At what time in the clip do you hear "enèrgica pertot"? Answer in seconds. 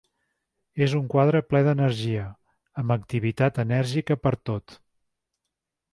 3.67-4.79